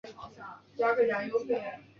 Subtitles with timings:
[0.03, 0.13] 其子
[0.77, 1.83] 刘从谏被拥立。